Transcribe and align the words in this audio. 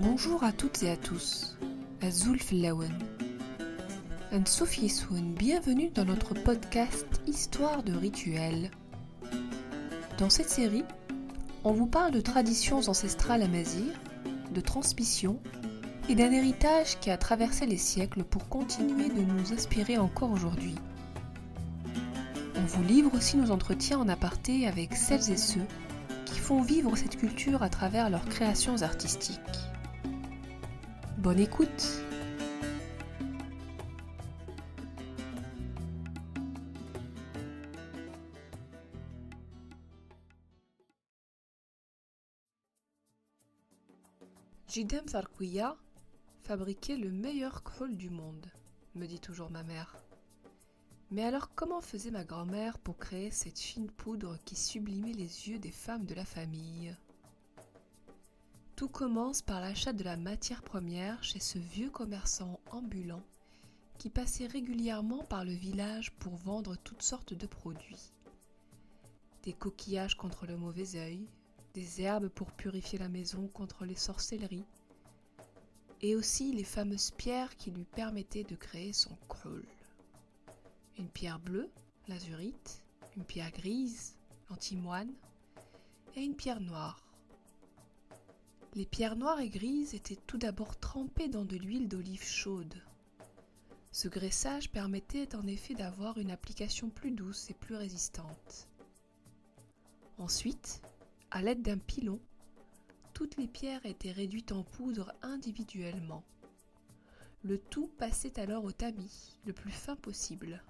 Bonjour 0.00 0.42
à 0.42 0.50
toutes 0.50 0.82
et 0.82 0.90
à 0.90 0.96
tous. 0.96 1.56
Azul 2.02 2.42
Flawen. 2.42 2.92
Un 4.32 4.44
Soun, 4.44 5.34
bienvenue 5.38 5.90
dans 5.90 6.04
notre 6.04 6.34
podcast 6.34 7.06
Histoire 7.28 7.84
de 7.84 7.92
rituels. 7.92 8.72
Dans 10.18 10.30
cette 10.30 10.50
série, 10.50 10.82
on 11.62 11.72
vous 11.72 11.86
parle 11.86 12.10
de 12.10 12.20
traditions 12.20 12.80
ancestrales 12.88 13.42
à 13.42 13.46
Mazir, 13.46 13.92
de 14.52 14.60
transmission 14.60 15.38
et 16.08 16.16
d'un 16.16 16.32
héritage 16.32 16.98
qui 16.98 17.10
a 17.10 17.16
traversé 17.16 17.64
les 17.64 17.78
siècles 17.78 18.24
pour 18.24 18.48
continuer 18.48 19.10
de 19.10 19.22
nous 19.22 19.52
inspirer 19.52 19.96
encore 19.96 20.32
aujourd'hui. 20.32 20.74
On 22.56 22.66
vous 22.66 22.82
livre 22.82 23.14
aussi 23.14 23.36
nos 23.36 23.52
entretiens 23.52 24.00
en 24.00 24.08
aparté 24.08 24.66
avec 24.66 24.96
celles 24.96 25.30
et 25.30 25.36
ceux 25.36 25.66
qui 26.24 26.40
font 26.40 26.62
vivre 26.62 26.96
cette 26.96 27.16
culture 27.16 27.62
à 27.62 27.68
travers 27.68 28.10
leurs 28.10 28.28
créations 28.28 28.82
artistiques. 28.82 29.38
Bonne 31.24 31.40
écoute 31.40 32.02
Jidem 44.68 45.08
Farkouya 45.08 45.78
fabriquait 46.42 46.98
le 46.98 47.10
meilleur 47.10 47.62
krol 47.62 47.96
du 47.96 48.10
monde, 48.10 48.44
me 48.94 49.06
dit 49.06 49.18
toujours 49.18 49.50
ma 49.50 49.62
mère. 49.62 49.96
Mais 51.10 51.24
alors 51.24 51.54
comment 51.54 51.80
faisait 51.80 52.10
ma 52.10 52.24
grand-mère 52.24 52.76
pour 52.78 52.98
créer 52.98 53.30
cette 53.30 53.58
fine 53.58 53.90
poudre 53.90 54.36
qui 54.44 54.56
sublimait 54.56 55.14
les 55.14 55.48
yeux 55.48 55.58
des 55.58 55.72
femmes 55.72 56.04
de 56.04 56.14
la 56.14 56.26
famille? 56.26 56.94
Tout 58.76 58.88
commence 58.88 59.40
par 59.40 59.60
l'achat 59.60 59.92
de 59.92 60.02
la 60.02 60.16
matière 60.16 60.62
première 60.62 61.22
chez 61.22 61.38
ce 61.38 61.58
vieux 61.58 61.90
commerçant 61.90 62.58
ambulant 62.72 63.22
qui 63.98 64.10
passait 64.10 64.48
régulièrement 64.48 65.22
par 65.22 65.44
le 65.44 65.52
village 65.52 66.10
pour 66.18 66.34
vendre 66.34 66.74
toutes 66.82 67.02
sortes 67.02 67.34
de 67.34 67.46
produits. 67.46 68.10
Des 69.44 69.52
coquillages 69.52 70.16
contre 70.16 70.46
le 70.46 70.56
mauvais 70.56 70.96
œil, 70.96 71.24
des 71.74 72.02
herbes 72.02 72.28
pour 72.28 72.50
purifier 72.50 72.98
la 72.98 73.08
maison 73.08 73.46
contre 73.46 73.84
les 73.84 73.94
sorcelleries, 73.94 74.66
et 76.02 76.16
aussi 76.16 76.52
les 76.52 76.64
fameuses 76.64 77.12
pierres 77.12 77.56
qui 77.56 77.70
lui 77.70 77.84
permettaient 77.84 78.42
de 78.42 78.56
créer 78.56 78.92
son 78.92 79.16
krul. 79.28 79.64
Une 80.98 81.08
pierre 81.08 81.38
bleue, 81.38 81.70
l'azurite, 82.08 82.82
une 83.16 83.24
pierre 83.24 83.52
grise, 83.52 84.16
l'antimoine, 84.50 85.12
et 86.16 86.22
une 86.22 86.34
pierre 86.34 86.60
noire. 86.60 87.00
Les 88.76 88.86
pierres 88.86 89.14
noires 89.14 89.40
et 89.40 89.50
grises 89.50 89.94
étaient 89.94 90.18
tout 90.26 90.36
d'abord 90.36 90.76
trempées 90.76 91.28
dans 91.28 91.44
de 91.44 91.56
l'huile 91.56 91.88
d'olive 91.88 92.24
chaude. 92.24 92.82
Ce 93.92 94.08
graissage 94.08 94.68
permettait 94.68 95.36
en 95.36 95.46
effet 95.46 95.74
d'avoir 95.74 96.18
une 96.18 96.32
application 96.32 96.90
plus 96.90 97.12
douce 97.12 97.48
et 97.50 97.54
plus 97.54 97.76
résistante. 97.76 98.68
Ensuite, 100.18 100.82
à 101.30 101.40
l'aide 101.40 101.62
d'un 101.62 101.78
pilon, 101.78 102.18
toutes 103.12 103.36
les 103.36 103.46
pierres 103.46 103.86
étaient 103.86 104.10
réduites 104.10 104.50
en 104.50 104.64
poudre 104.64 105.14
individuellement. 105.22 106.24
Le 107.44 107.58
tout 107.58 107.86
passait 107.96 108.40
alors 108.40 108.64
au 108.64 108.72
tamis, 108.72 109.38
le 109.46 109.52
plus 109.52 109.70
fin 109.70 109.94
possible. 109.94 110.64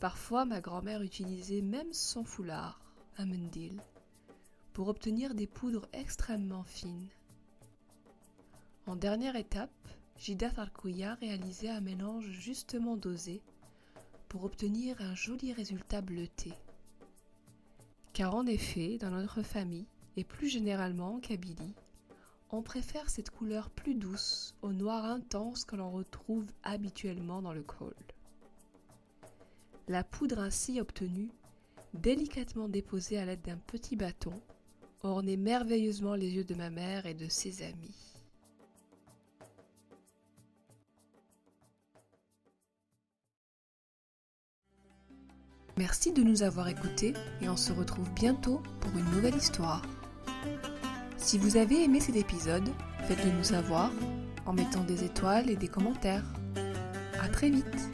Parfois, 0.00 0.44
ma 0.44 0.60
grand-mère 0.60 1.02
utilisait 1.02 1.62
même 1.62 1.92
son 1.92 2.24
foulard, 2.24 2.80
un 3.16 3.26
mendil, 3.26 3.80
pour 4.72 4.88
obtenir 4.88 5.34
des 5.34 5.46
poudres 5.46 5.86
extrêmement 5.92 6.64
fines. 6.64 7.08
En 8.86 8.96
dernière 8.96 9.36
étape, 9.36 9.70
Jida 10.18 10.50
Farkouya 10.50 11.14
réalisait 11.14 11.70
un 11.70 11.80
mélange 11.80 12.28
justement 12.30 12.96
dosé 12.96 13.42
pour 14.28 14.44
obtenir 14.44 15.00
un 15.00 15.14
joli 15.14 15.52
résultat 15.52 16.00
bleuté. 16.00 16.52
Car 18.12 18.34
en 18.34 18.46
effet, 18.46 18.98
dans 18.98 19.10
notre 19.10 19.42
famille, 19.42 19.86
et 20.16 20.24
plus 20.24 20.48
généralement 20.48 21.14
en 21.14 21.20
Kabylie, 21.20 21.74
on 22.50 22.62
préfère 22.62 23.08
cette 23.08 23.30
couleur 23.30 23.70
plus 23.70 23.94
douce 23.94 24.54
au 24.60 24.72
noir 24.72 25.06
intense 25.06 25.64
que 25.64 25.76
l'on 25.76 25.90
retrouve 25.90 26.46
habituellement 26.62 27.40
dans 27.40 27.54
le 27.54 27.62
col. 27.62 27.94
La 29.88 30.04
poudre 30.04 30.38
ainsi 30.38 30.80
obtenue, 30.80 31.30
délicatement 31.94 32.68
déposée 32.68 33.18
à 33.18 33.24
l'aide 33.24 33.42
d'un 33.42 33.56
petit 33.56 33.96
bâton, 33.96 34.38
ornait 35.02 35.36
merveilleusement 35.36 36.14
les 36.14 36.30
yeux 36.30 36.44
de 36.44 36.54
ma 36.54 36.70
mère 36.70 37.06
et 37.06 37.14
de 37.14 37.28
ses 37.28 37.62
amis. 37.62 38.12
Merci 45.78 46.12
de 46.12 46.22
nous 46.22 46.42
avoir 46.42 46.68
écoutés 46.68 47.14
et 47.40 47.48
on 47.48 47.56
se 47.56 47.72
retrouve 47.72 48.12
bientôt 48.12 48.62
pour 48.80 48.92
une 48.96 49.10
nouvelle 49.10 49.36
histoire. 49.36 49.82
Si 51.16 51.38
vous 51.38 51.56
avez 51.56 51.82
aimé 51.82 52.00
cet 52.00 52.16
épisode, 52.16 52.68
faites-le 53.08 53.30
nous 53.32 53.44
savoir 53.44 53.90
en 54.44 54.52
mettant 54.52 54.84
des 54.84 55.04
étoiles 55.04 55.48
et 55.50 55.56
des 55.56 55.68
commentaires. 55.68 56.26
A 57.20 57.28
très 57.28 57.48
vite 57.48 57.90